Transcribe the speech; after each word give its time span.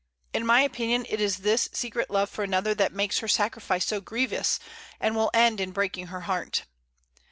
In 0.33 0.47
my 0.47 0.61
opinion 0.61 1.05
it 1.09 1.21
is 1.21 1.37
this 1.45 1.69
secret 1.73 2.09
love 2.09 2.27
for 2.27 2.43
another 2.43 2.73
that 2.73 2.91
makes 2.91 3.19
her 3.19 3.27
sacrifice 3.27 3.85
so 3.85 4.01
grievous, 4.01 4.59
and 4.99 5.15
will 5.15 5.29
end 5.31 5.61
in 5.61 5.69
breaking 5.69 6.07
her 6.07 6.21
heart." 6.21 6.65